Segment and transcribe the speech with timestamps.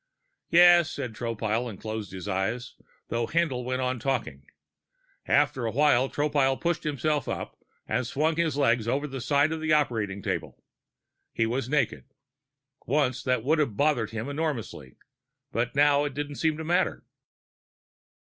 [0.49, 2.75] "Yes," said Tropile, and closed his ears,
[3.09, 4.47] though Haendl went on talking.
[5.27, 7.55] After a while, Tropile pushed himself up
[7.87, 10.63] and swung his legs over the side of the operating table.
[11.33, 12.05] He was naked.
[12.87, 14.95] Once that would have bothered him enormously,
[15.51, 17.05] but now it didn't seem to matter.